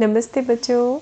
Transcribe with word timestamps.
नमस्ते 0.00 0.40
बच्चों। 0.40 0.98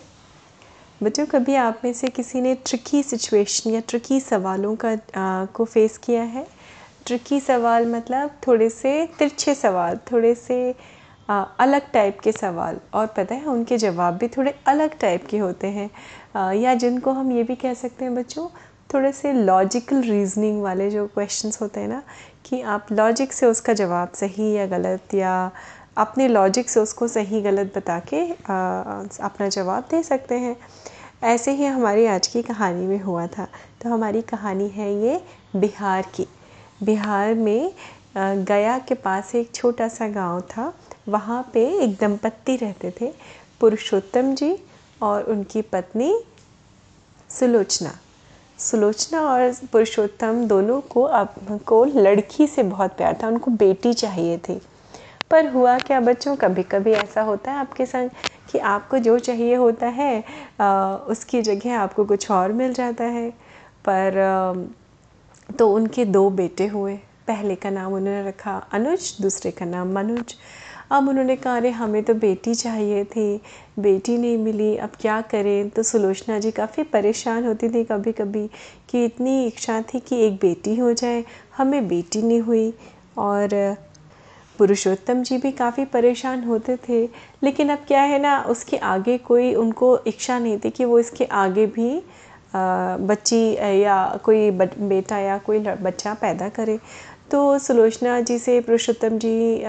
बच्चों 1.03 1.27
कभी 1.27 1.55
आप 1.55 1.81
में 1.85 1.93
से 1.93 2.09
किसी 2.09 2.41
ने 2.41 2.55
ट्रिकी 2.55 3.03
सिचुएशन 3.03 3.71
या 3.71 3.81
ट्रिकी 3.81 4.21
सवालों 4.21 4.77
का 4.77 4.91
आ, 4.91 5.45
को 5.45 5.65
फेस 5.65 5.99
किया 5.99 6.23
है? 6.23 6.47
ट्रिकी 7.07 7.41
सवाल 7.41 7.87
मतलब 7.87 8.31
थोड़े 8.47 8.71
से 8.71 9.07
तिरछे 9.19 9.55
सवाल 9.55 9.99
थोड़े 10.13 10.35
से 10.35 10.75
आ, 11.31 11.43
अलग 11.43 11.91
टाइप 11.93 12.21
के 12.21 12.33
सवाल 12.33 12.79
और 12.95 13.07
पता 13.07 13.35
है 13.35 13.47
उनके 13.47 13.79
जवाब 13.79 14.15
भी 14.15 14.29
थोड़े 14.29 14.55
अलग 14.67 14.99
टाइप 14.99 15.27
के 15.27 15.39
होते 15.39 15.67
हैं। 15.67 15.91
आ, 16.37 16.53
या 16.53 16.75
जिनको 16.75 17.13
हम 17.13 17.33
ये 17.33 17.43
भी 17.43 17.55
कह 17.55 17.75
सकते 17.75 18.05
हैं 18.05 18.15
बच्चों 18.15 18.49
थोड़े 18.95 19.13
से 19.13 19.33
लॉजिकल 19.33 20.03
रीजनिंग 20.03 20.63
वाले 20.63 20.91
जो 20.91 21.07
क्वेश्चंस 21.07 21.61
होते 21.63 21.81
हैं 21.81 21.89
ना 21.89 22.03
कि 22.45 22.61
आप 22.61 22.87
लॉजिक 22.93 23.33
से 23.33 23.47
उसका 23.47 23.73
जवाब 23.73 24.13
सही 24.15 24.53
या 24.53 24.67
गलत 24.67 25.15
या 25.15 25.51
अपने 25.97 26.29
लॉजिक 26.29 26.71
से 26.71 26.81
उसको 26.81 27.09
सही 27.09 27.41
गलत 27.43 27.73
बता 27.77 27.99
के 28.13 28.21
अपना 29.23 29.49
जवाब 29.49 29.87
दे 29.91 30.03
सकते 30.03 30.35
हैं। 30.35 30.57
ऐसे 31.25 31.53
ही 31.53 31.65
हमारी 31.67 32.07
आज 32.07 32.27
की 32.27 32.43
कहानी 32.43 32.87
में 32.87 33.01
हुआ 33.01 33.27
था। 33.29 33.47
तो 33.83 33.91
हमारी 33.91 34.23
कहानी 34.23 34.69
है 34.69 34.93
ये 35.03 35.21
बिहार 35.57 36.07
की। 36.15 36.27
बिहार 36.83 37.35
में 37.35 37.73
गया 38.17 38.79
के 38.79 38.95
पास 38.97 39.35
एक 39.35 39.55
छोटा 39.55 39.89
सा 39.89 40.09
गाँव 40.09 40.41
था। 40.51 40.73
वहाँ 41.09 41.43
पे 41.55 41.65
एक 41.85 41.97
दंपत्ति 41.97 42.57
रहते 42.57 42.93
थे, 43.01 43.13
पुरुषोत्तम 43.61 44.35
जी 44.35 44.57
और 45.03 45.23
उनकी 45.23 45.63
पत्नी 45.63 46.15
सुलोचना। 47.31 47.93
सुलोचना 48.59 49.21
और 49.21 49.53
पुरुषोत्तम 49.73 50.45
दोनों 50.49 50.81
को 50.81 51.03
अब, 51.03 51.61
को 51.67 51.85
लड़की 51.87 52.47
से 52.47 52.63
बहुत 52.63 52.97
प्यार 52.97 53.19
था। 53.23 53.29
उनको 53.29 53.51
बेटी 53.51 53.93
चाहिए 53.95 54.39
थी। 54.39 54.61
पर 55.35 55.47
हुआ 55.47 55.79
क्या? 55.79 55.99
बच्चों 56.01 56.35
कभी 56.37 56.63
कभी 56.63 56.93
ऐसा 56.93 57.23
होता 57.23 57.53
है 57.53 57.59
आपके 57.59 57.85
संग 57.87 58.11
कि 58.51 58.59
आपको 58.73 58.99
जो 58.99 59.19
चाहिए 59.19 59.55
होता 59.55 59.87
है 59.87 60.25
आ, 60.61 60.95
उसकी 60.95 61.41
जगह 61.43 61.79
आपको 61.79 62.05
कुछ 62.05 62.31
और 62.31 62.53
मिल 62.53 62.73
जाता 62.73 63.05
है। 63.05 63.31
पर 63.89 64.19
आ, 64.19 65.55
तो 65.59 65.69
उनके 65.71 66.05
दो 66.05 66.29
बेटे 66.31 66.67
हुए। 66.67 66.95
पहले 67.27 67.55
का 67.55 67.71
नाम 67.71 67.93
उन्होंने 67.93 68.29
रखा 68.29 68.53
अनुज 68.73 69.17
दूसरे 69.21 69.51
का 69.51 69.65
नाम 69.65 69.93
मनुज। 69.93 70.35
अब 70.93 71.09
उन्होंने 71.09 71.37
कहा 71.37 71.57
अरे 71.57 71.71
हमें 71.71 72.03
तो 72.03 72.15
बेटी 72.15 72.55
चाहिए 72.55 73.05
थी। 73.05 73.41
बेटी 73.79 74.17
नहीं 74.19 74.37
मिली 74.39 74.77
अब 74.77 74.91
क्या 75.01 75.21
करें? 75.21 75.69
तो 75.71 75.83
सुलोचना 75.83 76.39
जी 76.39 76.51
काफ़ी 76.51 76.83
परेशान 76.83 77.47
होती 77.47 77.69
थी 77.69 77.83
कभी 77.85 78.13
कभी 78.13 78.47
कि 78.91 79.05
इतनी 79.05 79.47
इच्छा 79.47 79.81
थी 79.83 80.01
कि 80.01 80.21
एक 80.27 80.37
बेटी 80.37 80.77
हो 80.77 80.93
जाए। 80.93 81.25
हमें 81.57 81.89
बेटी 81.89 82.23
नहीं 82.23 82.41
हुई 82.41 82.73
और 83.19 83.77
पुरुषोत्तम 84.59 85.23
जी 85.23 85.39
भी 85.39 85.51
काफ़ी 85.53 85.85
परेशान 85.85 86.45
होते 86.45 86.77
थे, 86.89 87.03
लेकिन 87.43 87.69
अब 87.69 87.85
क्या 87.89 88.03
है 88.03 88.19
ना, 88.19 88.41
उसके 88.43 88.77
आगे 88.77 89.17
कोई 89.21 89.55
उनको 89.55 89.99
इच्छा 90.07 90.39
नहीं 90.39 90.59
थी 90.59 90.71
कि 90.71 90.85
वो 90.85 90.99
इसके 90.99 91.25
आगे 91.25 91.67
भी 91.69 92.03
बच्ची 92.55 93.43
या 93.83 93.97
कोई 94.25 94.51
बेटा 94.51 95.19
या 95.19 95.39
कोई 95.39 95.59
बच्चा 95.59 96.15
पैदा 96.15 96.49
करे। 96.51 96.79
तो 97.31 97.59
सुलोचना 97.59 98.21
जी 98.21 98.39
से 98.39 98.61
पुरुषोत्तम 98.61 99.19
जी 99.19 99.65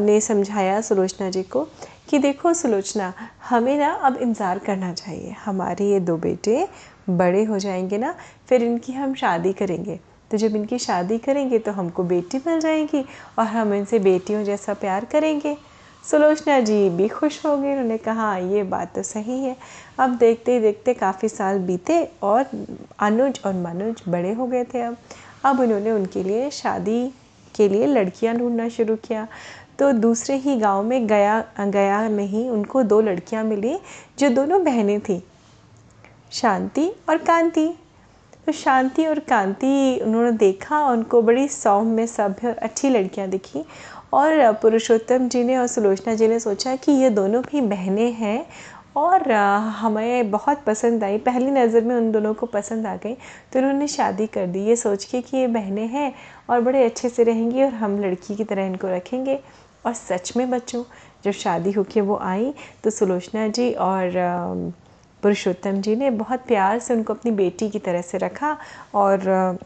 ने 0.00 0.20
समझाया 0.20 0.80
सुलोचना 0.80 1.30
जी 1.30 1.42
को 1.42 1.66
कि 2.08 2.18
देखो 2.18 2.52
सुलोचना, 2.54 3.12
हमें 3.48 3.78
ना 3.78 3.90
अब 3.92 4.16
इंतज़ार 4.16 4.58
करना 4.58 4.92
चाहिए। 4.94 5.34
हमारे 5.44 5.84
ये 5.84 6.00
दो 6.00 6.16
बेटे 6.18 6.66
बड़े 7.10 7.42
हो 7.44 7.58
जाएँगे 7.58 7.98
ना, 7.98 8.14
फिर 8.48 8.62
इनकी 8.62 8.92
हम 8.92 9.14
शादी 9.14 9.52
करेंगे। 9.52 9.98
तो 10.30 10.36
जब 10.36 10.56
इनकी 10.56 10.78
शादी 10.78 11.18
करेंगे 11.18 11.58
तो 11.58 11.72
हमको 11.72 12.02
बेटी 12.04 12.38
मिल 12.38 12.60
जाएगी 12.60 13.04
और 13.38 13.44
हम 13.46 13.74
इनसे 13.74 13.98
बेटियों 13.98 14.44
जैसा 14.44 14.74
प्यार 14.74 15.04
करेंगे। 15.04 15.56
सुलोचना 16.04 16.58
जी 16.60 16.88
भी 16.88 17.08
खुश 17.08 17.44
हो 17.46 17.56
गई 17.56 17.70
उन्होंने 17.70 17.98
कहा, 17.98 18.36
ये 18.36 18.62
बात 18.62 18.94
तो 18.94 19.02
सही 19.02 19.38
है। 19.44 19.56
अब 19.98 20.16
देखते 20.16 20.52
ही 20.52 20.60
देखते 20.60 20.94
काफ़ी 20.94 21.28
साल 21.28 21.58
बीते 21.58 22.02
और 22.22 22.44
अनुज 22.98 23.40
और 23.46 23.54
मनुज 23.54 24.02
बड़े 24.08 24.32
हो 24.32 24.46
गए 24.46 24.64
थे 24.64 24.82
अब। 24.82 24.96
अब 25.44 25.60
उन्होंने 25.60 25.90
उनके 25.90 26.22
लिए 26.22 26.50
शादी 26.50 27.08
के 27.54 27.68
लिए 27.68 27.86
लड़कियाँ 27.86 28.36
ढूंढना 28.36 28.68
शुरू 28.68 28.96
किया। 28.96 29.26
तो 29.78 29.92
दूसरे 29.92 30.36
ही 30.36 30.56
गाँव 30.56 30.82
में 30.82 31.06
गया 31.06 31.40
गया 31.60 32.08
में 32.08 32.24
ही 32.24 32.48
उनको 32.48 32.82
दो 32.82 33.00
लड़कियाँ 33.00 33.44
मिली, 33.44 33.78
जो 34.18 34.28
दोनों 34.28 34.62
बहनें 34.64 35.00
थीं। 35.00 35.20
शांति 36.32 36.90
और 37.08 37.18
कांति। 37.18 37.68
तो 38.46 38.52
शांति 38.52 39.06
और 39.06 39.18
कांति 39.20 39.98
उन्होंने 40.02 40.30
देखा, 40.32 40.80
उनको 40.86 41.22
बड़ी 41.22 41.46
सौम्य, 41.48 42.06
सभ्य 42.06 42.48
और 42.48 42.56
अच्छी 42.56 42.88
लड़कियाँ 42.88 43.28
दिखी। 43.28 43.64
और 44.14 44.52
पुरुषोत्तम 44.52 45.28
जी 45.28 45.42
ने 45.44 45.56
और 45.56 45.66
सुलोचना 45.66 46.14
जी 46.14 46.28
ने 46.28 46.38
सोचा 46.40 46.74
कि 46.76 46.92
ये 46.92 47.10
दोनों 47.10 47.42
भी 47.42 47.60
बहनें 47.62 48.12
हैं 48.12 48.46
और 48.96 49.30
हमें 49.32 50.30
बहुत 50.30 50.62
पसंद 50.66 51.04
आई। 51.04 51.18
पहली 51.18 51.50
नज़र 51.50 51.84
में 51.84 51.94
उन 51.96 52.10
दोनों 52.12 52.32
को 52.34 52.46
पसंद 52.46 52.86
आ 52.86 52.94
गई 52.96 53.14
तो 53.52 53.58
उन्होंने 53.58 53.88
शादी 53.88 54.26
कर 54.28 54.46
दी। 54.46 54.64
ये 54.64 54.76
सोच 54.76 55.04
के 55.04 55.20
कि 55.20 55.36
ये 55.36 55.46
बहनें 55.48 55.86
हैं 55.88 56.12
और 56.50 56.60
बड़े 56.60 56.84
अच्छे 56.84 57.08
से 57.08 57.24
रहेंगी 57.24 57.62
और 57.62 57.74
हम 57.74 58.00
लड़की 58.00 58.36
की 58.36 58.44
तरह 58.44 58.66
इनको 58.66 58.88
रखेंगे। 58.88 59.38
और 59.86 59.92
सच 59.94 60.32
में 60.36 60.50
बच्चों, 60.50 60.82
जब 61.24 61.32
शादी 61.32 61.72
होके 61.72 62.00
वो 62.00 62.18
आई 62.22 62.52
तो 62.84 62.90
सुलोचना 62.90 63.46
जी 63.48 63.72
और 63.72 64.72
पुरुषोत्तम 65.22 65.80
जी 65.80 65.96
ने 65.96 66.10
बहुत 66.12 66.46
प्यार 66.46 66.78
से 66.78 66.94
उनको 66.94 67.14
अपनी 67.14 67.30
बेटी 67.32 67.70
की 67.70 67.78
तरह 67.78 68.02
से 68.02 68.18
रखा 68.18 68.56
और 68.94 69.58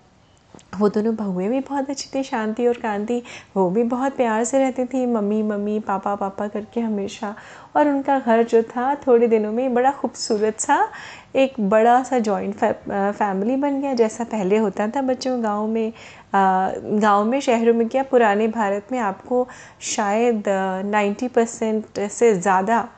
वो 0.79 0.89
दोनों 0.89 1.15
बहुएँ 1.17 1.49
भी 1.49 1.59
बहुत 1.61 1.91
अच्छी 1.91 2.09
थी 2.15 2.23
शांति 2.23 2.67
और 2.67 2.77
कांति 2.79 3.23
वो 3.57 3.69
भी 3.71 3.83
बहुत 3.85 4.17
प्यार 4.17 4.45
से 4.45 4.59
रहती 4.59 4.85
थी 4.85 5.05
मम्मी 5.07 5.43
मम्मी 5.43 5.79
पापा 5.81 6.15
पापा 6.15 6.47
करके 6.49 6.81
हमेशा। 6.81 7.35
और 7.77 7.89
उनका 7.89 8.19
घर 8.19 8.43
जो 8.43 8.63
था 8.63 8.95
थोड़े 9.07 9.29
दिनों 9.29 9.53
में 9.53 9.75
बड़ा 9.75 9.91
खूबसूरत 9.91 10.61
सा 10.61 10.89
एक 11.37 11.61
बड़ा 11.71 12.03
सा 12.03 12.19
जॉइंट 12.19 12.55
फै, 12.55 12.73
फैमिली 12.93 13.57
बन 13.57 13.81
गया 13.81 13.95
जैसा 13.95 14.25
पहले 14.25 14.57
होता 14.59 14.89
था 14.89 15.03
बच्चों 15.03 15.43
गाँव 15.45 15.67
में। 15.67 15.93
गाँव 16.35 17.25
में 17.25 17.41
शहरों 17.41 17.75
में 17.75 17.89
क्या 17.89 18.03
पुराने 18.03 18.49
भारत 18.49 18.89
में 18.93 18.99
आपको 18.99 19.47
शायद 19.87 20.45
नाइन्टी 20.87 21.29
परसेंट 21.29 22.01
से 22.11 22.35
ज़्यादा 22.35 22.89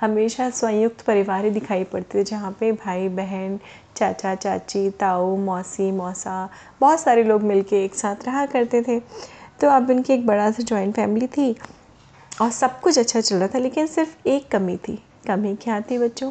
हमेशा 0.00 0.50
संयुक्त 0.50 1.00
परिवार 1.00 1.44
ही 1.44 1.50
दिखाई 1.50 1.84
पड़ते 1.84 2.18
थे, 2.18 2.24
जहाँ 2.24 2.56
पे 2.60 2.72
भाई, 2.72 3.08
बहन, 3.08 3.58
चाचा, 3.96 4.34
चाची, 4.34 4.90
ताऊ, 4.90 5.36
मौसी, 5.36 5.90
मौसा, 5.90 6.48
बहुत 6.80 7.00
सारे 7.00 7.22
लोग 7.24 7.42
मिलके 7.42 7.84
एक 7.84 7.94
साथ 7.94 8.26
रहा 8.26 8.46
करते 8.46 8.82
थे। 8.82 9.00
तो 9.60 9.68
अब 9.68 9.90
इनकी 9.90 10.12
एक 10.12 10.26
बड़ा 10.26 10.50
सा 10.50 10.62
जॉइंट 10.62 10.94
फैमिली 10.94 11.26
थी 11.26 11.56
और 12.42 12.50
सब 12.50 12.80
कुछ 12.80 12.98
अच्छा 12.98 13.20
चल 13.20 13.36
रहा 13.36 13.48
था, 13.48 13.58
लेकिन 13.58 13.86
सिर्फ़ 13.86 14.28
एक 14.28 14.50
कमी 14.50 14.76
थी। 14.76 15.02
कमी 15.26 15.56
क्या 15.56 15.80
थी 15.80 15.98
बच्चों? 15.98 16.30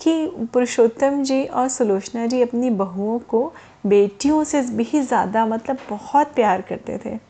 कि 0.00 0.26
पुरुषोत्तम 0.52 1.22
जी 1.22 1.44
और 1.44 1.68
सुलोचना 1.68 2.26
जी 2.26 2.42
अपनी 2.42 2.70
बहुओं 2.70 3.18
को 3.18 3.52
बेटियों 3.86 4.44
से 4.44 4.62
भी 4.62 5.00
ज़्यादा 5.00 5.46
मतलब 5.46 5.78
बहुत 5.90 6.34
प्यार 6.34 6.62
करते 6.62 6.98
थे। 7.04 7.29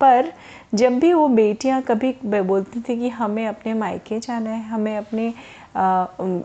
पर 0.00 0.32
जब 0.74 0.98
भी 0.98 1.12
वो 1.12 1.28
बेटियाँ 1.28 1.80
कभी 1.82 2.14
बोलती 2.24 2.80
थी 2.80 2.98
कि 2.98 3.08
हमें 3.08 3.46
अपने 3.46 3.74
मायके 3.74 4.18
जाना 4.18 4.50
है 4.50 4.62
हमें 4.64 4.96
अपने 4.96 5.32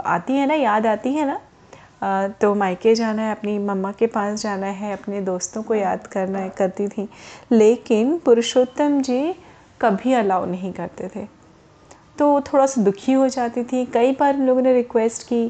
आती 0.06 0.34
है 0.34 0.46
ना 0.48 0.54
याद 0.54 0.88
आती 0.88 1.14
है 1.14 1.26
ना 1.28 2.30
तो 2.42 2.54
मायके 2.56 2.94
जाना 2.96 3.22
है 3.22 3.32
अपनी 3.32 3.58
मम्मा 3.60 3.92
के 3.92 4.08
पास 4.08 4.42
जाना 4.42 4.68
है 4.68 4.92
अपने 4.94 5.22
दोस्तों 5.22 5.64
को 5.64 5.76
याद 5.76 6.08
करना 6.08 6.40
है 6.40 6.50
करती 6.50 6.88
थी। 6.88 7.08
लेकिन 7.52 8.18
पुरुषोत्तम 8.18 9.02
जी 9.02 9.36
कभी 9.82 10.14
अलाउ 10.14 10.46
नहीं 10.46 10.72
करते 10.74 11.08
थे। 11.16 11.26
तो 12.20 12.42
थोड़ा 12.42 12.66
सा 12.66 12.82
दुखी 12.82 13.12
हो 13.12 13.28
जाती 13.28 13.64
थी। 13.64 13.86
कई 13.86 14.12
बार 14.12 14.38
लोगों 14.38 14.62
ने 14.62 14.74
रिक्वेस्ट 14.74 15.24
की 15.24 15.46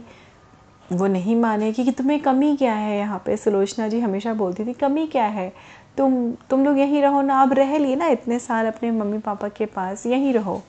वो 0.91 1.07
नहीं 1.07 1.35
माने 1.35 1.71
कि, 1.73 1.83
कि 1.83 1.91
तुम्हें 1.91 2.19
कमी 2.19 2.55
क्या 2.57 2.73
है 2.73 2.97
यहाँ 2.97 3.21
पे? 3.25 3.37
सुलोचना 3.37 3.87
जी 3.87 3.99
हमेशा 3.99 4.33
बोलती 4.33 4.65
थी 4.65 4.73
कमी 4.73 5.05
क्या 5.07 5.25
है? 5.25 5.51
तुम 5.97 6.31
तुम 6.49 6.63
लोग 6.65 6.77
यहीं 6.79 7.01
रहो 7.01 7.21
ना 7.21 7.41
अब 7.41 7.53
रह 7.53 7.77
लिए 7.77 7.95
ना 7.95 8.07
इतने 8.07 8.39
साल 8.39 8.65
अपने 8.65 8.91
मम्मी 8.91 9.17
पापा 9.17 9.47
के 9.47 9.65
पास 9.65 10.05
यहीं 10.05 10.33
रहो। 10.33 10.61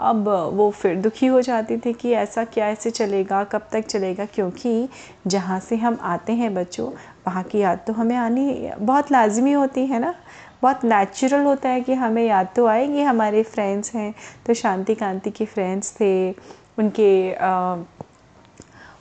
अब 0.00 0.28
वो 0.54 0.70
फिर 0.70 0.96
दुखी 0.96 1.26
हो 1.26 1.40
जाती 1.40 1.76
थी 1.76 1.92
कि 1.92 2.12
ऐसा 2.12 2.44
क्या 2.44 2.68
ऐसे 2.68 2.90
चलेगा 2.90 3.42
कब 3.44 3.66
तक 3.72 3.86
चलेगा 3.86 4.24
क्योंकि 4.24 4.88
जहाँ 5.26 5.58
से 5.60 5.76
हम 5.76 5.98
आते 6.02 6.32
हैं 6.32 6.54
बच्चों 6.54 6.90
वहाँ 7.26 7.42
की 7.42 7.58
याद 7.58 7.80
तो 7.86 7.92
हमें 7.92 8.16
आनी 8.16 8.70
बहुत 8.80 9.12
लाजमी 9.12 9.52
होती 9.52 9.86
है 9.86 9.98
ना? 9.98 10.14
बहुत 10.62 10.84
नेचुरल 10.84 11.44
होता 11.44 11.68
है 11.68 11.80
कि 11.80 11.94
हमें 11.94 12.24
याद 12.24 12.48
तो 12.56 12.66
आएगी 12.66 13.02
हमारे 13.02 13.42
फ्रेंड्स 13.42 13.94
हैं। 13.94 14.14
तो 14.46 14.54
शांति 14.54 14.94
कांति 14.94 15.30
के 15.30 15.44
फ्रेंड्स 15.44 15.94
थे 16.00 16.30
उनके 16.78 17.34
आ, 17.34 17.76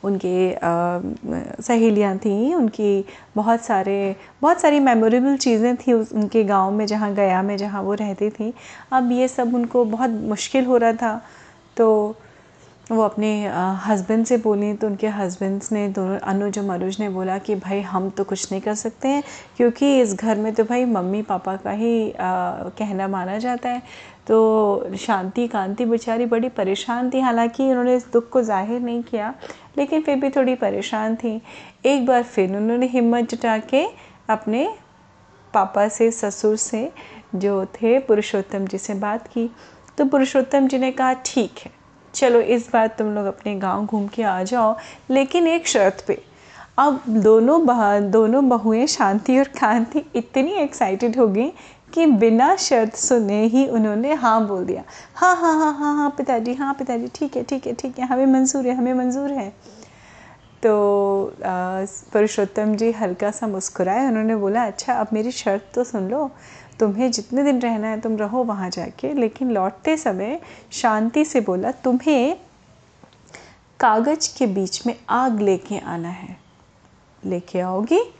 उनके 0.04 1.62
सहेलियाँ 1.64 2.18
थीं, 2.18 2.54
उनकी 2.56 3.06
बहुत 3.36 3.62
सारे, 3.62 4.16
बहुत 4.42 4.62
सारी 4.62 4.80
मेमोरेबल 4.80 5.38
चीज़ें 5.38 5.76
थी 5.78 5.94
उस, 5.94 6.14
उनके 6.14 6.44
गाँव 6.44 6.72
में 6.72 6.86
जहाँ 6.86 7.14
गया 7.16 7.42
में, 7.42 7.56
जहाँ 7.58 7.82
वो 7.84 7.94
रहती 7.94 8.30
थी। 8.30 8.54
अब 8.94 9.12
ये 9.12 9.28
सब 9.28 9.56
उनको 9.56 9.86
बहुत 9.86 10.10
मुश्किल 10.10 10.66
हो 10.66 10.78
रहा 10.78 10.94
था 10.94 11.22
तो 11.78 12.16
वो 12.92 13.02
अपने 13.02 13.32
हस्बैंड 13.86 14.26
से 14.26 14.38
बोली 14.38 14.74
तो 14.74 14.88
उनके 14.88 15.08
हस्बैंड्स 15.10 15.72
ने 15.72 15.88
दोनों 15.90 16.18
अनुज 16.20 16.58
और 16.60 16.66
मनुज 16.66 17.00
ने 17.00 17.10
बोला 17.10 17.38
कि 17.38 17.56
भाई 17.56 17.80
हम 17.82 18.10
तो 18.10 18.24
कुछ 18.24 18.52
नहीं 18.52 18.62
कर 18.62 18.76
सकते 18.76 19.08
हैं 19.08 19.24
क्योंकि 19.58 20.00
इस 20.02 20.14
घर 20.14 20.38
में 20.38 20.54
तो 20.54 20.64
भाई 20.64 20.86
मम्मी 20.86 21.22
पापा 21.22 21.56
का 21.56 21.72
ही 21.72 22.12
आ, 22.12 22.16
कहना 22.70 23.08
माना 23.08 23.38
जाता 23.38 23.70
है। 23.70 23.82
तो 24.28 24.96
शांति 25.00 25.48
कांति 25.48 25.86
बेचारी 25.86 26.26
बड़ी 26.26 26.50
परेशान 26.52 27.10
थी। 27.10 27.20
हालाँकि 27.20 27.64
उन्होंने 27.64 27.96
इस 27.96 28.06
दुख 28.14 28.30
को 28.30 28.42
ज़ाहिर 28.44 28.82
नहीं 28.82 29.02
किया 29.04 29.34
लेकिन 29.78 30.02
फिर 30.02 30.20
भी 30.20 30.30
थोड़ी 30.30 30.56
परेशान 30.58 31.16
थी। 31.16 31.42
एक 31.86 32.06
बार 32.06 32.24
फिर 32.24 32.56
उन्होंने 32.58 32.88
हिम्मत 32.88 33.30
जुटा 33.30 33.58
के 33.70 33.86
अपने 34.30 34.70
पापा 35.54 35.88
से 35.88 36.12
ससुर 36.12 36.56
से 36.58 36.90
जो 37.36 37.66
थे 37.76 38.00
पुरुषोत्तम 38.00 38.66
जी 38.66 38.78
से 38.78 38.94
बात 38.96 39.28
की। 39.28 39.50
तो 39.98 40.06
पुरुषोत्तम 40.06 40.68
जी 40.68 40.78
ने 40.78 40.92
कहा 40.92 41.14
ठीक 41.26 41.60
है 41.60 41.80
चलो, 42.14 42.40
इस 42.40 42.70
बार 42.74 42.88
तुम 42.98 43.14
लोग 43.16 43.26
अपने 43.26 43.56
गाँव 43.56 43.86
घूम 43.86 44.08
के 44.08 44.24
आ 44.24 44.42
जाओ, 44.44 44.76
लेकिन 45.10 45.48
एक 45.48 45.68
शर्त 45.68 46.04
पे। 46.08 46.22
अब 46.78 47.02
दोनों 47.08 47.66
बह, 47.66 48.00
दोनों 48.00 48.48
बहुएँ 48.50 48.88
शांति 48.88 49.38
और 49.40 49.48
कांति 49.60 50.04
इतनी 50.16 50.54
एक्साइटेड 50.54 51.18
हो 51.18 51.28
गई 51.28 51.50
कि 51.94 52.06
बिना 52.06 52.56
शर्त 52.56 52.96
सुने 52.96 53.44
ही 53.46 53.68
उन्होंने 53.68 54.14
हाँ 54.14 54.48
बोल 54.48 54.66
दिया। 54.66 54.84
हाँ 55.16 55.36
हाँ 55.36 55.54
हाँ 55.60 55.74
हाँ 55.74 55.96
हाँ 55.96 56.10
पिताजी 56.18 56.54
हाँ 56.54 56.74
पिताजी, 56.74 57.08
ठीक 57.16 57.36
है 57.38 57.44
ठीक 57.44 57.68
है 57.68 57.74
ठीक 57.74 58.00
है, 58.00 58.06
हमें 58.06 58.26
मंजूर 58.26 58.68
है, 58.68 58.76
हमें 58.76 58.94
मंजूर 58.94 59.32
है। 59.32 59.50
तो 60.64 61.34
पुरुषोत्तम 62.14 62.76
जी 62.76 62.92
हल्का 62.92 63.32
सा 63.32 63.48
मुस्कुराए, 63.48 64.08
उन्होंने 64.08 64.36
बोला 64.36 64.66
अच्छा 64.66 64.94
अब 64.94 65.08
मेरी 65.14 65.32
शर्त 65.32 65.72
तो 65.76 65.84
सुन 65.84 66.10
लो 66.10 66.30
तुम्हें 66.82 67.12
जितने 67.12 67.44
दिन 67.44 67.62
रहना 67.62 67.88
है, 67.88 68.02
तुम 68.02 68.18
रहो 68.18 68.44
वहाँ 68.44 68.70
जाके। 68.70 69.14
लेकिन 69.14 69.52
लौटते 69.52 69.98
समय 69.98 70.42
शांति 70.72 71.26
से 71.26 71.42
बोला, 71.42 71.72
तुम्हें 71.72 72.38
कागज़ 73.80 74.38
के 74.38 74.48
बीच 74.48 74.88
में 74.88 74.96
आग 75.10 75.42
लेके 75.42 75.78
आना 75.78 76.10
है। 76.10 76.38
लेके 77.26 77.60
आओगी? 77.60 78.14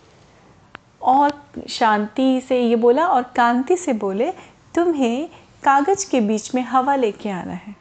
और 1.02 1.44
शांति 1.70 2.42
से 2.42 2.62
ये 2.62 2.76
बोला 2.76 3.08
और 3.08 3.24
कांति 3.24 3.78
से 3.78 3.94
बोले, 3.94 4.32
तुम्हें 4.76 5.30
कागज़ 5.64 6.12
के 6.12 6.22
बीच 6.22 6.56
में 6.56 6.62
हवा 6.62 6.96
लेके 6.96 7.30
आना 7.30 7.54
है। 7.54 7.76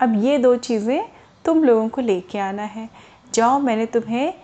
अब 0.00 0.24
ये 0.24 0.38
दो 0.38 0.56
चीज़ें 0.56 1.08
तुम 1.44 1.64
लोगों 1.64 1.88
को 1.88 2.00
लेके 2.00 2.38
आना 2.38 2.62
है। 2.62 2.90
जाओ, 3.34 3.58
मैंने 3.58 3.86
तुम्हें 3.86 4.34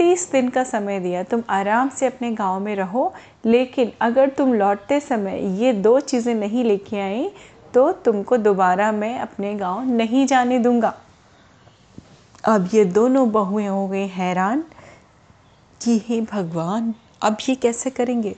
तीस 0.00 0.30
दिन 0.32 0.48
का 0.48 0.62
समय 0.64 0.98
दिया, 1.00 1.22
तुम 1.22 1.42
आराम 1.50 1.88
से 1.88 2.06
अपने 2.06 2.30
गाँव 2.32 2.60
में 2.60 2.74
रहो। 2.76 3.12
लेकिन 3.46 3.90
अगर 4.00 4.28
तुम 4.28 4.52
लौटते 4.54 5.00
समय 5.00 5.40
ये 5.62 5.72
दो 5.72 5.98
चीज़ें 6.00 6.34
नहीं 6.34 6.64
लेके 6.64 7.00
आई 7.00 7.28
तो 7.74 7.90
तुमको 8.04 8.36
दोबारा 8.36 8.90
मैं 8.92 9.18
अपने 9.18 9.52
गाँव 9.54 9.84
नहीं 9.86 10.24
जाने 10.26 10.58
दूँगा। 10.58 10.94
अब 12.44 12.68
ये 12.74 12.84
दोनों 12.86 13.30
बहुएँ 13.32 13.66
हो 13.68 13.86
गई 13.88 14.06
हैरान 14.08 14.64
कि 15.80 16.00
हे 16.08 16.20
भगवान, 16.22 16.94
अब 17.22 17.36
ये 17.48 17.54
कैसे 17.56 17.90
करेंगे? 17.90 18.34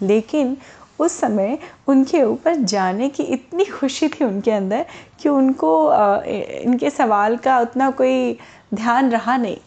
लेकिन 0.00 0.56
उस 0.98 1.18
समय 1.20 1.58
उनके 1.88 2.22
ऊपर 2.22 2.54
जाने 2.54 3.08
की 3.08 3.22
इतनी 3.24 3.64
खुशी 3.64 4.08
थी 4.08 4.24
उनके 4.24 4.50
अंदर 4.52 4.86
कि 5.20 5.28
उनको 5.28 5.92
इनके 6.24 6.90
सवाल 6.92 7.36
का 7.36 7.60
उतना 7.60 7.90
कोई 7.90 8.38
ध्यान 8.74 9.10
रहा 9.10 9.36
नहीं। 9.36 9.58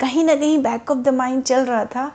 कहीं 0.00 0.24
ना 0.24 0.34
कहीं 0.34 0.58
बैक 0.62 0.90
ऑफ़ 0.90 0.98
द 0.98 1.08
माइंड 1.08 1.42
चल 1.42 1.64
रहा 1.64 1.84
था 1.84 2.10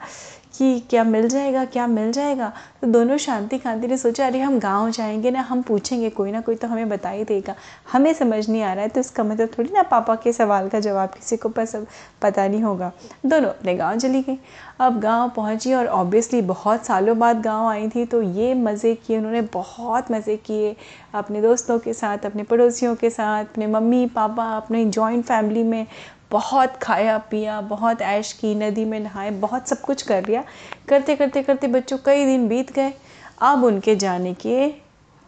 कि 0.58 0.78
क्या 0.90 1.02
मिल 1.04 1.26
जाएगा, 1.28 1.64
क्या 1.64 1.86
मिल 1.86 2.10
जाएगा। 2.12 2.52
तो 2.80 2.86
दोनों 2.86 3.16
शांति 3.16 3.58
कांति 3.58 3.86
ने 3.86 3.96
सोचा, 3.96 4.26
अरे, 4.26 4.40
हम 4.40 4.58
गाँव 4.58 4.90
जाएँगे 4.90 5.30
ना, 5.30 5.40
हम 5.40 5.62
पूछेंगे 5.62 6.10
कोई 6.10 6.32
ना 6.32 6.40
कोई 6.40 6.54
तो 6.54 6.68
हमें 6.68 6.88
बता 6.88 7.10
ही 7.10 7.24
देगा। 7.24 7.54
हमें 7.92 8.12
समझ 8.14 8.48
नहीं 8.48 8.62
आ 8.62 8.72
रहा 8.72 8.82
है 8.82 8.88
तो 8.88 9.00
इसका 9.00 9.24
मतलब 9.24 9.48
थोड़ी 9.58 9.70
ना 9.72 9.82
पापा 9.82 10.14
के 10.14 10.32
सवाल 10.32 10.68
का 10.68 10.80
जवाब 10.80 11.08
किसी 11.08 11.36
को 11.36 11.48
पसंद 11.48 11.86
पता 12.22 12.46
नहीं 12.48 12.62
होगा। 12.62 12.92
दोनों 13.26 13.48
अपने 13.48 13.74
गाँव 13.74 13.98
चली 13.98 14.22
गई। 14.22 14.38
अब 14.80 15.00
गाँव 15.00 15.30
पहुँची 15.30 15.74
और 15.74 15.86
ऑब्वियसली 15.86 16.40
बहुत 16.42 16.86
सालों 16.86 17.18
बाद 17.18 17.40
गाँव 17.42 17.68
आई 17.68 17.88
थी 17.88 18.04
तो 18.04 18.22
ये 18.22 18.54
मज़े 18.54 18.94
किए 18.96 19.18
उन्होंने, 19.18 19.40
बहुत 19.42 20.12
मज़े 20.12 20.36
किए 20.36 20.76
अपने 21.14 21.42
दोस्तों 21.42 21.78
के 21.78 21.92
साथ, 21.94 22.26
अपने 22.26 22.42
पड़ोसियों 22.42 22.94
के 22.96 23.10
साथ, 23.10 23.44
अपने 23.44 23.66
मम्मी, 23.66 24.06
पापा, 24.06 24.50
अपने 24.56 24.84
जॉइंट 24.86 25.24
फैमिली 25.24 25.62
में। 25.62 25.86
बहुत 26.32 26.76
खाया, 26.76 27.18
पिया, 27.18 27.60
बहुत 27.60 28.02
ऐश 28.02 28.32
की, 28.32 28.54
नदी 28.54 28.84
में 28.84 29.00
नहाए, 29.00 29.30
बहुत 29.30 29.68
सब 29.68 29.80
कुछ 29.80 30.02
कर 30.02 30.26
लिया। 30.26 30.44
करते 30.88 31.16
करते 31.16 31.42
करते 31.42 31.66
बच्चों 31.66 31.98
कई 31.98 32.24
दिन 32.24 32.48
बीत 32.48 32.72
गए। 32.72 32.94
अब 33.42 33.64
उनके 33.64 33.96
जाने 33.96 34.34
के, 34.34 34.66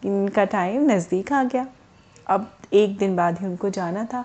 इनका 0.04 0.44
टाइम 0.44 0.90
नज़दीक 0.90 1.32
आ 1.32 1.44
गया। 1.44 1.66
अब 2.26 2.50
एक 2.72 2.98
दिन 2.98 3.16
बाद 3.16 3.40
ही 3.40 3.46
उनको 3.46 3.70
जाना 3.70 4.04
था। 4.04 4.24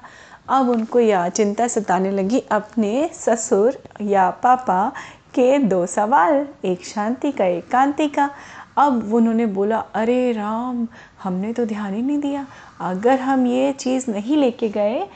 अब 0.50 0.70
उनको 0.70 1.00
या 1.00 1.30
चिंता 1.30 1.68
सताने 1.68 2.12
लगी 2.12 2.40
अपने 2.40 3.10
ससुर 3.14 3.84
या 4.02 4.30
पापा 4.30 4.92
के 5.34 5.58
दो 5.58 5.86
सवाल, 5.86 6.48
एक 6.66 6.86
शांति 6.86 7.32
का, 7.32 7.46
एक 7.46 7.72
कांति 7.72 8.08
का। 8.08 8.30
अब 8.78 9.14
उन्होंने 9.14 9.46
बोला, 9.46 9.78
अरे 9.78 10.32
राम, 10.32 10.88
हमने 11.24 11.54
तो 11.54 11.66
ध्यान 11.66 11.94
ही 11.94 12.02
नहीं 12.02 12.20
दिया। 12.20 12.48
अगर 12.80 13.20
हम 13.20 13.48
ये 13.48 13.74
चीज़ 13.74 14.12
नहीं 14.12 14.38
लेके 14.38 14.70
गए 14.70 15.08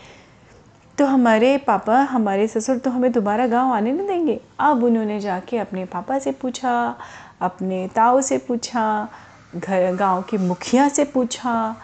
तो 0.98 1.06
हमारे 1.06 1.58
पापा, 1.58 2.00
हमारे 2.00 2.48
ससुर 2.48 2.78
तो 2.78 2.90
हमें 2.90 3.12
दोबारा 3.12 3.48
गाँव 3.48 3.72
आने 3.74 3.92
नहीं 3.92 4.08
देंगे। 4.08 4.40
अब 4.60 4.84
उन्होंने 4.84 5.20
जाके 5.20 5.58
अपने 5.58 5.86
पापा 5.86 6.20
से 6.20 6.32
पूछा, 6.32 6.96
अपने 7.42 7.88
ताऊ 7.88 8.22
से 8.22 8.38
पूछा, 8.38 9.08
घर, 9.56 9.96
गाँव 9.96 10.22
के 10.22 10.38
मुखिया 10.38 10.88
से 10.90 11.06
पूछा। 11.06 11.76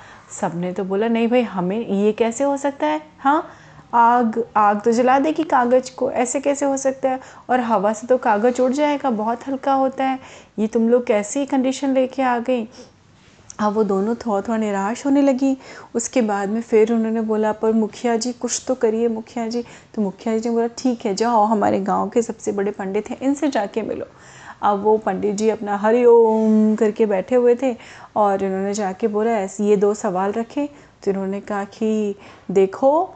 सबने 0.41 0.71
तो 0.71 0.83
बोला, 0.83 1.07
नहीं 1.07 1.27
भाई, 1.27 1.41
हमें 1.41 1.87
ये 1.87 2.11
कैसे 2.11 2.43
हो 2.43 2.57
सकता 2.57 2.87
है? 2.87 3.01
हाँ 3.19 3.49
आग 3.93 4.43
आग 4.57 4.81
तो 4.81 4.91
जला 4.91 5.17
देगी 5.19 5.43
कागज़ 5.43 5.91
को, 5.95 6.11
ऐसे 6.11 6.39
कैसे 6.39 6.65
हो 6.65 6.77
सकता 6.77 7.09
है? 7.09 7.19
और 7.49 7.59
हवा 7.59 7.93
से 7.93 8.07
तो 8.07 8.17
कागज़ 8.17 8.61
उड़ 8.61 8.71
जाएगा, 8.73 9.09
बहुत 9.09 9.47
हल्का 9.47 9.73
होता 9.73 10.03
है। 10.03 10.19
ये 10.59 10.67
तुम 10.67 10.89
लोग 10.89 11.05
कैसी 11.05 11.45
कंडीशन 11.45 11.93
लेके 11.93 12.21
आ 12.21 12.37
गई? 12.39 12.67
अब 13.59 13.73
वो 13.73 13.83
दोनों 13.83 14.15
थोड़ा 14.15 14.41
थोड़ा 14.41 14.57
निराश 14.57 15.05
होने 15.05 15.21
लगी। 15.21 15.57
उसके 15.95 16.21
बाद 16.21 16.49
में 16.49 16.61
फिर 16.61 16.93
उन्होंने 16.93 17.21
बोला, 17.21 17.51
पर 17.51 17.73
मुखिया 17.73 18.17
जी, 18.17 18.31
कुछ 18.31 18.65
तो 18.67 18.75
करिए 18.75 19.07
मुखिया 19.07 19.47
जी। 19.47 19.63
तो 19.95 20.01
मुखिया 20.01 20.37
जी 20.37 20.49
ने 20.49 20.55
बोला, 20.55 20.67
ठीक 20.67 21.05
है, 21.05 21.15
जाओ, 21.15 21.43
हमारे 21.43 21.79
गाँव 21.79 22.09
के 22.09 22.21
सबसे 22.21 22.51
बड़े 22.51 22.71
पंडित 22.71 23.09
हैं, 23.09 23.19
इनसे 23.21 23.47
जाके 23.47 23.81
मिलो। 23.81 24.05
अब 24.61 24.83
वो 24.83 24.97
पंडित 24.97 25.35
जी 25.35 25.49
अपना 25.49 25.77
हरि 25.77 26.05
ओम 26.05 26.75
करके 26.75 27.05
बैठे 27.05 27.35
हुए 27.35 27.55
थे 27.55 27.75
और 28.15 28.43
इन्होंने 28.43 28.73
जाके 28.73 29.07
बोला, 29.07 29.31
ऐसे, 29.31 29.63
ये 29.63 29.77
दो 29.77 29.93
सवाल 29.93 30.31
रखे। 30.31 30.69
तो 31.03 31.11
इन्होंने 31.11 31.41
कहा 31.41 31.63
कि, 31.63 32.15
देखो, 32.51 33.09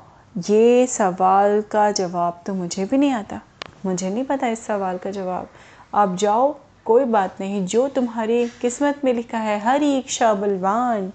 ये 0.50 0.88
सवाल 0.88 1.62
का 1.62 1.92
जवाब 1.92 2.42
तो 2.46 2.54
मुझे 2.54 2.86
भी 2.86 2.98
नहीं 2.98 3.12
आता। 3.12 3.42
मुझे 3.86 4.10
नहीं 4.10 4.24
पता 4.24 4.48
इस 4.48 4.66
सवाल 4.66 4.98
का 4.98 5.12
जवाब। 5.12 5.48
आप 5.94 6.16
जाओ 6.16 6.56
कोई 6.86 7.04
बात 7.06 7.40
नहीं, 7.42 7.66
जो 7.66 7.88
तुम्हारी 7.88 8.48
किस्मत 8.62 9.02
में 9.06 9.14
लिखा 9.14 9.38
है, 9.38 9.60
हर 9.60 9.84
इच्छा 9.84 10.34
बलवान 10.34 11.12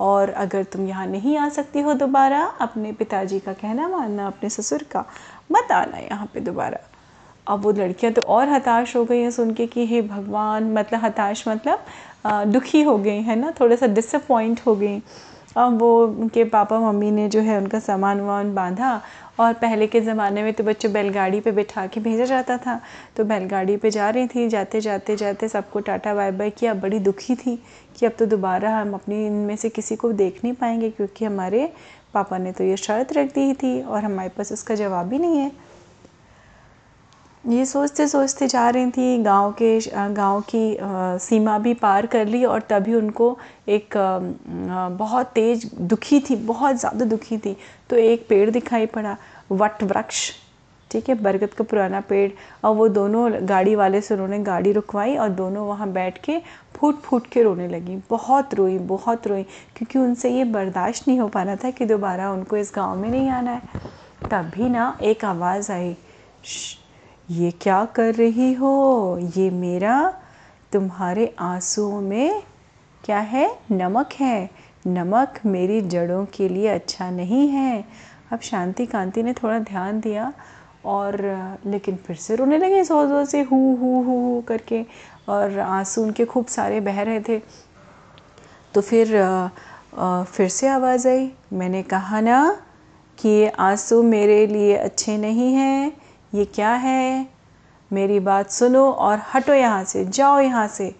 और 0.00 0.30
अगर 0.30 0.64
तुम 0.64 0.86
यहाँ 0.88 1.06
नहीं 1.06 1.36
आ 1.38 1.48
सकती 1.48 1.80
हो 1.80 1.94
दोबारा, 1.94 2.44
अपने 2.60 2.92
पिताजी 2.92 3.38
का 3.40 3.52
कहना 3.52 3.88
मानना, 3.88 4.26
अपने 4.26 4.50
ससुर 4.50 4.82
का, 4.92 5.04
मत 5.52 5.72
आना 5.72 5.98
यहाँ 5.98 6.30
पे 6.34 6.40
दोबारा। 6.40 6.78
अब 7.46 7.62
वो 7.62 7.70
लड़कियाँ 7.72 8.12
तो 8.14 8.22
और 8.22 8.48
हताश 8.48 8.94
हो 8.96 9.04
गई 9.04 9.20
हैं 9.20 9.30
सुन 9.30 9.52
के 9.54 9.66
कि, 9.66 9.86
हे 9.86 10.02
भगवान 10.02 10.72
मतलब 10.72 11.04
हताश 11.04 11.44
मतलब 11.48 11.84
दुखी 12.52 12.82
हो 12.82 12.96
गई 12.98 13.22
है 13.22 13.36
ना 13.36 13.52
थोड़ा 13.60 13.76
सा 13.76 13.86
डिसअपॉइंट 13.88 14.60
हो 14.66 14.74
गई। 14.76 14.98
अब 15.56 15.78
वो 15.78 16.06
उनके 16.06 16.44
पापा 16.44 16.78
मम्मी 16.80 17.10
ने 17.10 17.28
जो 17.28 17.40
है 17.40 17.56
उनका 17.58 17.78
सामान 17.80 18.20
वामान 18.20 18.54
बांधा 18.54 19.00
और 19.40 19.52
पहले 19.54 19.86
के 19.86 20.00
ज़माने 20.00 20.42
में 20.42 20.52
तो 20.52 20.64
बच्चों 20.64 20.92
बैलगाड़ी 20.92 21.40
पे 21.40 21.52
बैठा 21.52 21.86
के 21.86 22.00
भेजा 22.00 22.24
जाता 22.24 22.56
था। 22.58 22.80
तो 23.16 23.24
बैलगाड़ी 23.24 23.76
पे 23.76 23.90
जा 23.90 24.10
रही 24.10 24.26
थी, 24.26 24.48
जाते 24.48 24.80
जाते 24.80 25.16
जाते 25.16 25.48
सबको 25.48 25.80
टाटा 25.80 26.14
बाय 26.14 26.30
बाय 26.32 26.50
किया। 26.50 26.74
बड़ी 26.74 26.98
दुखी 26.98 27.34
थी 27.36 27.56
कि 27.98 28.06
अब 28.06 28.12
तो 28.18 28.26
दोबारा 28.26 28.76
हम 28.78 28.92
अपनी 28.94 29.26
इनमें 29.26 29.56
से 29.56 29.68
किसी 29.68 29.96
को 29.96 30.12
देख 30.12 30.40
नहीं 30.44 30.54
पाएँगे 30.54 30.90
क्योंकि 30.90 31.24
हमारे 31.24 31.72
पापा 32.14 32.38
ने 32.38 32.52
तो 32.52 32.64
ये 32.64 32.76
शर्त 32.76 33.12
रख 33.12 33.34
दी 33.34 33.52
थी 33.54 33.80
और 33.82 34.04
हमारे 34.04 34.28
पास 34.28 34.52
उसका 34.52 34.74
जवाब 34.74 35.12
ही 35.12 35.18
नहीं 35.18 35.38
है। 35.38 35.50
ये 37.44 37.64
सोचते 37.66 38.06
सोचते 38.08 38.46
जा 38.48 38.68
रही 38.70 38.90
थी, 38.90 39.22
गाँव 39.22 39.52
के 39.60 39.78
गाँव 40.14 40.40
की 40.50 40.76
सीमा 41.20 41.56
भी 41.58 41.72
पार 41.74 42.06
कर 42.06 42.26
ली 42.26 42.44
और 42.44 42.60
तभी 42.70 42.94
उनको 42.94 43.36
एक 43.68 43.94
बहुत 44.98 45.26
तेज 45.34 45.70
दुखी 45.74 46.20
थी, 46.20 46.36
बहुत 46.36 46.76
ज़्यादा 46.76 47.04
दुखी 47.04 47.38
थी। 47.38 47.56
तो 47.90 47.96
एक 47.96 48.26
पेड़ 48.28 48.50
दिखाई 48.50 48.86
पड़ा, 48.86 49.16
वट 49.52 49.82
वृक्ष, 49.82 50.30
ठीक 50.90 51.08
है, 51.08 51.14
बरगद 51.16 51.54
का 51.54 51.64
पुराना 51.64 52.00
पेड़। 52.02 52.30
और 52.64 52.74
वो 52.76 52.88
दोनों 52.90 53.30
गाड़ी 53.48 53.74
वाले 53.74 54.00
से 54.00 54.14
उन्होंने 54.14 54.38
गाड़ी 54.44 54.72
रुकवाई 54.72 55.16
और 55.16 55.28
दोनों 55.30 55.66
वहाँ 55.66 55.90
बैठ 55.92 56.18
के 56.24 56.38
फूट 56.76 57.00
फूट 57.02 57.26
के 57.32 57.42
रोने 57.42 57.68
लगी। 57.68 57.96
बहुत 58.10 58.54
रोई 58.54 58.78
बहुत 58.78 59.26
रोई, 59.26 59.42
क्योंकि 59.76 59.98
उनसे 59.98 60.30
ये 60.30 60.44
बर्दाश्त 60.52 61.08
नहीं 61.08 61.18
हो 61.20 61.28
पा 61.28 61.42
रहा 61.42 61.56
था 61.64 61.70
कि 61.70 61.86
दोबारा 61.86 62.30
उनको 62.32 62.56
इस 62.56 62.72
गाँव 62.76 62.96
में 62.96 63.10
नहीं 63.10 63.28
आना 63.30 63.50
है। 63.50 63.62
तभी 64.30 64.68
ना 64.68 64.96
एक 65.02 65.24
आवाज़ 65.24 65.72
आई 65.72 65.96
ये 67.30 67.50
क्या 67.62 67.84
कर 67.94 68.14
रही 68.14 68.52
हो? 68.54 69.18
ये 69.36 69.50
मेरा, 69.50 70.12
तुम्हारे 70.72 71.34
आंसुओं 71.40 72.00
में 72.00 72.42
क्या 73.04 73.18
है? 73.18 73.48
नमक 73.72 74.12
है। 74.20 74.50
नमक 74.86 75.38
मेरी 75.46 75.80
जड़ों 75.82 76.24
के 76.34 76.48
लिए 76.48 76.68
अच्छा 76.68 77.10
नहीं 77.10 77.46
है। 77.48 77.84
अब 78.32 78.40
शांति 78.40 78.86
कांति 78.86 79.22
ने 79.22 79.32
थोड़ा 79.32 79.58
ध्यान 79.60 80.00
दिया 80.00 80.32
और, 80.84 81.20
लेकिन 81.66 81.96
फिर 81.96 82.16
से 82.16 82.36
रोने 82.36 82.58
लगे 82.58 82.82
ज़ोर 82.84 83.06
ज़ोर 83.08 83.24
से, 83.24 83.42
हु 83.42 83.56
हु 83.76 84.02
हु 84.02 84.18
हु 84.24 84.40
करके। 84.48 84.84
और 85.28 85.58
आँसू 85.58 86.02
उनके 86.02 86.24
खूब 86.24 86.46
सारे 86.48 86.80
बह 86.80 87.02
रहे 87.02 87.20
थे। 87.20 87.38
तो 88.74 88.80
फिर 88.80 89.06
फिर 90.26 90.48
से 90.48 90.68
आवाज़ 90.68 91.08
आई। 91.08 91.30
मैंने 91.52 91.82
कहा 91.82 92.20
ना 92.20 92.40
कि 93.18 93.28
ये 93.28 93.48
आँसू 93.60 94.02
मेरे 94.02 94.46
लिए 94.46 94.76
अच्छे 94.76 95.16
नहीं 95.18 95.52
हैं। 95.54 95.92
ये 96.34 96.44
क्या 96.44 96.70
है? 96.70 97.28
मेरी 97.92 98.20
बात 98.20 98.50
सुनो 98.50 98.90
और 98.90 99.22
हटो 99.34 99.54
यहाँ 99.54 99.84
से, 99.84 100.04
जाओ 100.04 100.40
यहाँ 100.40 100.68
से। 100.68 100.96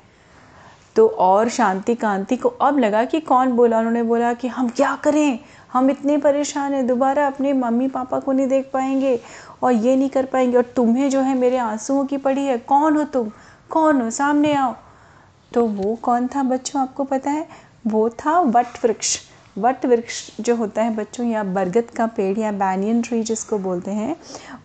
तो 0.97 1.09
और 1.09 1.49
शांति 1.49 1.95
कांति 1.95 2.37
को 2.37 2.49
अब 2.49 2.79
लगा 2.79 3.05
कि 3.05 3.21
कौन 3.21 3.53
बोला? 3.53 3.79
उन्होंने 3.79 4.03
बोला 4.03 4.33
कि 4.33 4.49
हम 4.49 4.69
क्या 4.69 4.97
करें? 4.97 5.39
हम 5.73 5.91
इतने 5.91 6.19
परेशान 6.19 6.75
हैं, 6.75 6.87
दोबारा 6.87 7.27
अपने 7.27 7.53
मम्मी 7.53 7.89
पापा 7.89 8.21
को 8.21 8.33
नहीं 8.33 8.47
देख 8.47 8.71
पाएँगे 8.73 9.21
और 9.63 9.73
ये 9.73 9.97
नहीं 9.97 10.11
कर 10.11 10.25
पाएँगे। 10.25 10.57
और 10.57 10.63
तुम्हें 10.63 11.11
जो 11.11 11.21
है 11.21 11.35
मेरे 11.35 11.59
आंसुओं 11.59 12.05
की 12.05 12.17
पड़ी 12.17 12.45
है, 12.45 12.59
कौन 12.59 12.97
हो 12.97 13.05
तुम? 13.05 13.31
कौन 13.71 14.01
हो? 14.03 14.11
सामने 14.11 14.55
आओ। 14.55 14.75
तो 15.53 15.67
वो 15.67 15.99
कौन 16.03 16.27
था 16.27 16.43
बच्चों, 16.43 16.83
आपको 16.83 17.05
पता 17.05 17.31
है? 17.31 17.49
वो 17.87 18.09
था 18.09 18.41
वट 18.41 18.67
वृक्ष 18.85 19.19
वट 19.59 19.87
वृक्ष 19.87 20.31
जो 20.41 20.57
होता 20.57 20.83
है 20.83 20.97
बच्चों, 20.97 21.27
या 21.27 21.45
बरगद 21.45 21.91
का 21.97 22.07
पेड़, 22.07 22.39
या 22.39 22.53
बैनियन 22.53 23.03
ट्री 23.03 23.23
जिसको 23.23 23.59
बोलते 23.59 23.91
हैं, 23.91 24.17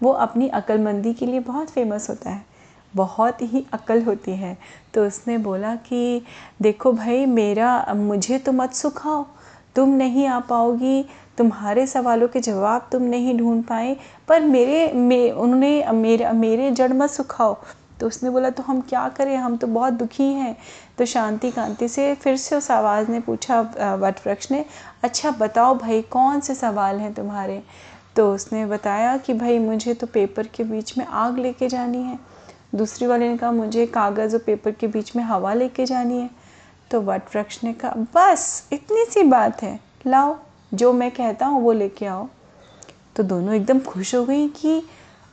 वो 0.04 0.12
अपनी 0.12 0.48
अक्लमंदी 0.48 1.14
के 1.14 1.26
लिए 1.26 1.40
बहुत 1.40 1.70
फ़ेमस 1.70 2.10
होता 2.10 2.30
है। 2.30 2.46
बहुत 2.96 3.38
ही 3.42 3.68
अक्ल 3.74 4.02
होती 4.02 4.32
है। 4.32 4.58
तो 4.94 5.08
उसने 5.08 5.38
बोला 5.38 5.76
कि, 5.76 6.22
देखो 6.62 6.92
भाई, 6.92 7.26
मेरा, 7.26 7.86
मुझे 7.96 8.40
तो 8.40 8.52
मत 8.52 8.74
सुखाओ। 8.74 9.26
तुम 9.76 9.90
नहीं 9.90 10.28
आ 10.28 10.40
पाओगी। 10.40 11.06
तुम्हारे 11.38 11.88
सवालों 11.88 12.28
के 12.28 12.40
जवाब 12.40 12.90
तुम 12.92 13.04
नहीं 13.04 13.38
ढूंढ 13.38 13.64
पाए। 13.64 13.98
पर 14.28 14.42
मेरे, 14.42 14.94
मे, 14.94 15.32
उन्होंने, 15.32 15.86
मेरे 15.92 16.32
मेरे 16.32 16.72
जड़ 16.72 16.94
मत 16.94 17.10
सुखाओ। 17.10 17.58
तो 18.00 18.08
उसने 18.08 18.30
बोला 18.30 18.50
तो 18.50 18.64
हम 18.64 18.82
क्या 18.82 19.08
करें? 19.10 19.36
हम 19.38 19.58
तो 19.58 19.68
बहुत 19.68 19.94
दुखी 19.94 20.24
हैं। 20.24 20.56
तो 20.98 21.06
शांति 21.06 21.52
कांति 21.52 21.88
से 21.88 22.14
फिर 22.16 22.38
से 22.38 22.56
उस 22.56 22.70
आवाज़ 22.72 23.12
ने 23.12 23.20
पूछा 23.20 23.60
वट 24.02 24.20
वृक्ष 24.28 24.52
ने 24.52 24.66
अच्छा 25.04 25.32
बताओ 25.32 25.76
भाई, 25.78 26.02
कौन 26.02 26.40
से 26.40 26.56
सवाल 26.56 27.00
हैं 27.00 27.14
तुम्हारे? 27.14 27.64
तो 28.16 28.34
उसने 28.34 28.66
बताया 28.66 29.16
कि, 29.18 29.34
भाई, 29.34 29.60
मुझे 29.60 29.94
तो 29.94 30.08
पेपर 30.08 30.48
के 30.48 30.64
बीच 30.64 30.98
में 30.98 31.06
आग 31.06 31.38
लेके 31.38 31.68
जानी 31.68 32.02
है। 32.04 32.20
दूसरी 32.76 33.08
वाले 33.08 33.30
ने 33.30 33.38
कहा, 33.38 33.52
मुझे 33.52 33.86
कागज़ 33.86 34.36
और 34.36 34.42
पेपर 34.42 34.72
के 34.72 34.88
बीच 34.88 35.16
में 35.16 35.24
हवा 35.24 35.54
लेके 35.54 35.86
जानी 35.86 36.18
है। 36.18 36.30
तो 36.92 37.02
वट 37.02 37.22
वृक्ष 37.36 37.64
ने 37.64 37.74
कहा, 37.74 37.94
बस, 38.16 38.68
इतनी 38.74 39.06
सी 39.06 39.24
बात 39.24 39.64
है। 39.64 39.80
लाओ, 40.08 40.38
जो 40.74 40.94
मैं 40.94 41.12
कहता 41.12 41.46
हूँ 41.46 41.62
वो 41.62 41.72
लेके 41.72 42.06
आओ। 42.06 42.28
तो 43.16 43.24
दोनों 43.24 43.54
एकदम 43.54 43.80
खुश 43.80 44.14
हो 44.16 44.24
गई 44.26 44.48
कि 44.48 44.82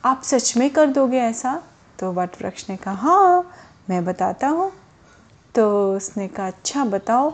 आप 0.05 0.21
सच 0.23 0.53
में 0.57 0.69
कर 0.69 0.85
दोगे 0.85 1.17
ऐसा। 1.17 1.61
तो 2.03 2.11
वट 2.11 2.29
वृक्ष 2.41 2.65
ने 2.69 2.75
कहा 2.77 2.93
हाँ 2.93 3.51
मैं 3.89 4.03
बताता 4.05 4.47
हूँ। 4.47 4.71
तो 5.55 5.95
उसने 5.95 6.27
कहा 6.27 6.47
अच्छा 6.47 6.83
बताओ। 6.85 7.31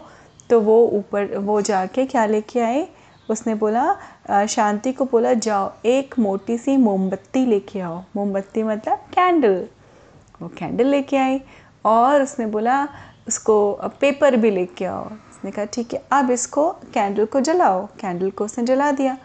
तो 0.49 0.59
वो 0.61 0.77
ऊपर, 0.87 1.37
वो 1.37 1.61
जाके 1.61 2.05
क्या 2.05 2.25
लेके 2.25 2.59
आए? 2.59 2.87
उसने 3.29 3.55
बोला 3.55 4.45
शांति 4.45 4.91
को 4.93 5.05
बोला, 5.05 5.33
जाओ, 5.33 5.71
एक 5.85 6.13
मोटी 6.19 6.57
सी 6.57 6.75
मोमबत्ती 6.77 7.45
लेके 7.45 7.79
आओ। 7.79 8.01
मोमबत्ती 8.15 8.63
मतलब 8.63 8.97
कैंडल 9.13 9.67
वो 10.41 10.47
कैंडल 10.57 10.87
लेके 10.87 11.17
आई 11.17 11.41
और 11.85 12.21
उसने 12.21 12.45
बोला, 12.45 12.83
उसको 13.27 13.71
पेपर 14.01 14.35
भी 14.35 14.51
लेके 14.51 14.85
आओ। 14.85 15.05
उसने 15.05 15.51
कहा, 15.51 15.65
ठीक 15.65 15.93
है, 15.93 16.03
अब 16.11 16.31
इसको 16.31 16.69
कैंडल 16.93 17.25
को 17.25 17.39
जलाओ। 17.41 17.85
कैंडल 17.99 18.29
को 18.29 18.45
उसने 18.45 18.65
जला 18.65 18.91
दिया 18.91 19.17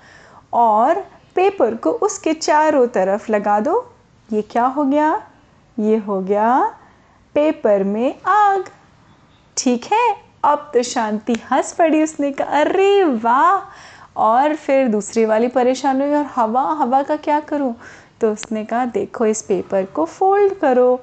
और 0.52 1.04
पेपर 1.34 1.74
को 1.74 1.90
उसके 1.90 2.34
चारों 2.34 2.86
तरफ़ 2.88 3.30
लगा 3.32 3.60
दो। 3.60 3.90
ये 4.28 4.42
क्या 4.42 4.64
हो 4.66 4.84
गया? 4.84 5.14
ये 5.78 5.96
हो 5.96 6.20
गया 6.20 6.60
पेपर 7.34 7.82
में 7.84 8.14
आग। 8.26 8.64
ठीक 9.56 9.84
है? 9.84 10.16
अब 10.44 10.70
तो 10.74 10.82
शांति 10.82 11.34
हंस 11.50 11.72
पड़ी 11.72 12.02
उसने 12.02 12.30
कहा 12.32 12.60
अरे 12.60 13.04
वाह! 13.04 13.60
और 14.16 14.54
फिर 14.56 14.88
दूसरी 14.88 15.24
वाली 15.24 15.48
परेशान 15.48 16.00
हुई, 16.02 16.14
और 16.14 16.26
हवा 16.34 16.62
हवा 16.72 17.02
का 17.02 17.16
क्या 17.16 17.40
करूँ? 17.40 17.74
तो 18.20 18.32
उसने 18.32 18.64
कहा, 18.64 18.84
देखो, 18.86 19.26
इस 19.26 19.42
पेपर 19.42 19.84
को 19.84 20.04
फोल्ड 20.04 20.54
करो। 20.54 21.00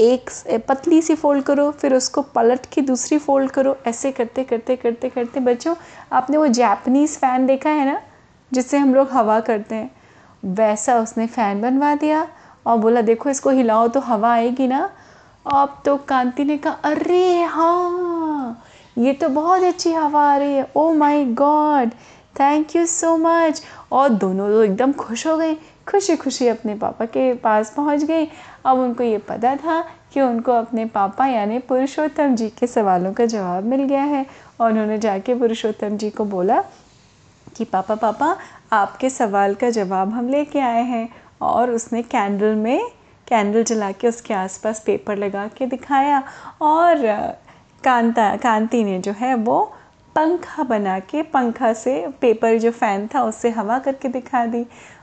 एक 0.00 0.30
पतली 0.68 1.00
सी 1.02 1.14
फोल्ड 1.14 1.44
करो, 1.44 1.70
फिर 1.70 1.94
उसको 1.94 2.22
पलट 2.22 2.66
के 2.66 2.80
दूसरी 2.80 3.18
फोल्ड 3.18 3.50
करो। 3.50 3.76
ऐसे 3.86 4.12
करते 4.12 4.44
करते 4.44 4.76
करते 4.76 5.08
करते। 5.08 5.40
बच्चों, 5.40 5.74
आपने 6.12 6.36
वो 6.36 6.46
जैपनीज़ 6.46 7.18
फ़ैन 7.18 7.46
देखा 7.46 7.70
है 7.70 7.86
ना, 7.86 8.00
जिससे 8.52 8.78
हम 8.78 8.94
लोग 8.94 9.10
हवा 9.10 9.40
करते 9.40 9.74
हैं? 9.74 9.90
वैसा 10.44 10.98
उसने 10.98 11.26
फ़ैन 11.26 11.60
बनवा 11.60 11.94
दिया। 11.94 12.26
और 12.70 12.78
बोला, 12.78 13.00
देखो, 13.00 13.30
इसको 13.30 13.50
हिलाओ 13.50 13.88
तो 13.88 14.00
हवा 14.00 14.32
आएगी 14.32 14.66
ना। 14.66 14.90
अब 15.46 15.82
तो 15.84 15.96
कांति 15.96 16.44
ने 16.44 16.56
कहा, 16.58 16.72
अरे 16.72 17.42
हाँ 17.42 18.64
ये 18.98 19.12
तो 19.12 19.28
बहुत 19.28 19.62
अच्छी 19.62 19.92
हवा 19.92 20.22
आ 20.32 20.36
रही 20.36 20.54
है। 20.54 20.66
ओ 20.76 20.92
my 20.92 21.24
God 21.24 21.90
thank 22.40 22.76
you 22.76 22.86
so 22.86 23.16
much 23.16 23.62
और 23.92 24.08
दोनों 24.08 24.48
तो 24.48 24.64
एकदम 24.64 24.92
खुश 24.92 25.26
हो 25.26 25.36
गए। 25.36 25.54
खुशी 25.90 26.16
खुशी 26.16 26.48
अपने 26.48 26.74
पापा 26.74 27.04
के 27.04 27.34
पास 27.34 27.72
पहुँच 27.76 28.04
गए 28.04 28.28
अब 28.66 28.78
उनको 28.78 29.02
ये 29.02 29.18
पता 29.18 29.56
था 29.56 29.80
कि 30.12 30.20
उनको 30.20 30.52
अपने 30.52 30.84
पापा 30.84 31.26
यानी 31.26 31.58
पुरुषोत्तम 31.58 32.34
जी 32.34 32.48
के 32.48 32.66
सवालों 32.66 33.12
का 33.12 33.26
जवाब 33.26 33.64
मिल 33.64 33.84
गया 33.84 34.02
है। 34.02 34.26
और 34.60 34.70
उन्होंने 34.70 34.98
जाके 34.98 35.34
पुरुषोत्तम 35.34 35.96
जी 35.96 36.10
को 36.10 36.24
बोला 36.24 36.60
कि, 37.56 37.64
पापा 37.64 37.94
पापा, 37.94 38.36
आपके 38.72 39.10
सवाल 39.10 39.54
का 39.54 39.70
जवाब 39.70 40.10
हम 40.10 40.28
लेके 40.28 40.60
आए 40.60 40.82
हैं। 40.82 41.08
और 41.42 41.70
उसने 41.70 42.02
कैंडल 42.02 42.54
में 42.54 42.90
कैंडल 43.28 43.64
जला 43.64 43.92
के 43.92 44.08
उसके 44.08 44.34
आसपास 44.34 44.82
पेपर 44.86 45.16
लगा 45.16 45.46
के 45.48 45.66
दिखाया 45.66 46.22
और 46.60 47.06
कांता, 47.84 48.36
कांति 48.36 48.84
ने 48.84 48.98
जो 48.98 49.12
है 49.12 49.34
वो 49.34 49.72
पंखा 50.16 50.62
बना 50.62 50.98
के, 50.98 51.22
पंखा 51.22 51.72
से 51.72 52.06
पेपर 52.20 52.58
जो 52.58 52.70
फ़ैन 52.70 53.08
था 53.14 53.22
उससे 53.22 53.50
हवा 53.50 53.78
करके 53.78 54.08
दिखा 54.08 54.46
दी 54.46 54.62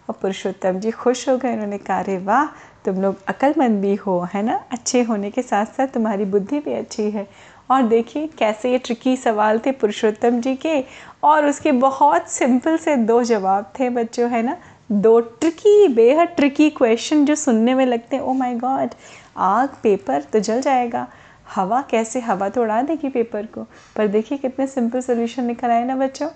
और 0.10 0.16
पुरुषोत्तम 0.22 0.80
जी 0.80 0.92
खुश 0.92 1.30
हो 1.30 1.38
गए। 1.38 1.54
उन्होंने 1.54 1.78
कहा, 1.78 2.00
अरे 2.00 2.18
वाह, 2.18 2.46
तुम 2.86 3.02
लोग 3.02 3.16
अक्लमंद 3.28 3.82
भी 3.82 3.96
हो, 3.96 4.28
है 4.34 4.44
ना? 4.44 4.64
अच्छे 4.72 5.02
होने 5.04 5.32
के 5.32 5.42
साथ 5.42 5.66
साथ 5.66 5.88
तुम्हारी 5.88 6.26
बुद्धि 6.26 6.60
भी 6.60 6.74
अच्छी 6.74 7.12
है। 7.12 7.28
और 7.72 7.82
देखिए 7.84 8.28
कैसे 8.28 8.72
ये 8.72 8.78
ट्रिकी 8.78 9.18
सवाल 9.18 9.60
थे 9.60 9.72
पुरुषोत्तम 9.72 10.42
जी 10.42 10.56
के। 10.56 10.84
और 11.24 11.46
उसके 11.46 11.72
बहुत 11.72 12.30
सिंपल 12.30 12.78
से 12.78 12.96
दो 12.96 13.24
जवाब 13.24 13.74
थे 13.80 13.90
बच्चों, 13.90 14.30
है 14.30 14.44
ना? 14.44 14.58
दो 14.90 15.20
ट्रिकी 15.20 15.88
बेहद 15.88 16.28
ट्रिकी 16.28 16.70
क्वेश्चन 16.70 17.26
जो 17.26 17.36
सुनने 17.36 17.74
में 17.74 17.86
लगते 17.86 18.16
हैं। 18.16 18.24
ओ 18.24 18.34
माय 18.34 18.54
गॉड 18.56 18.90
आग 19.38 19.70
पेपर 19.84 20.22
तो 20.24 20.40
जल 20.40 20.62
जाएगा। 20.62 21.08
हवा 21.56 21.82
कैसे? 21.82 22.20
हवा 22.20 22.50
तो 22.50 22.62
उड़ा 22.62 22.82
देगी 22.82 23.10
पेपर 23.10 23.46
को। 23.46 23.64
पर 23.96 24.08
देखिए 24.08 24.38
कितने 24.38 24.68
सिंपल 24.68 25.02
सोल्यूशन 25.02 25.44
निकल 25.44 25.70
आए 25.70 25.84
ना 25.86 25.96
बच्चों। 25.96 26.30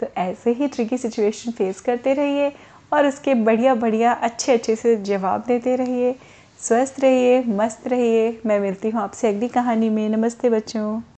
तो 0.00 0.06
ऐसे 0.16 0.50
ही 0.50 0.68
ट्रिकी 0.68 0.98
सिचुएशन 0.98 1.52
फेस 1.52 1.80
करते 1.80 2.14
रहिए 2.14 2.52
और 2.92 3.06
उसके 3.06 3.34
बढ़िया 3.34 3.74
बढ़िया 3.74 4.12
अच्छे 4.12 4.52
अच्छे 4.52 4.76
से 4.76 4.96
जवाब 4.96 5.44
देते 5.46 5.76
रहिए। 5.76 6.14
स्वस्थ 6.58 7.00
रहिए, 7.00 7.42
मस्त 7.48 7.88
रहिए। 7.88 8.40
मैं 8.46 8.60
मिलती 8.60 8.90
हूँ 8.90 9.02
आपसे 9.02 9.28
अगली 9.28 9.48
कहानी 9.48 9.90
में। 9.90 10.08
नमस्ते 10.08 10.50
बच्चों। 10.50 11.00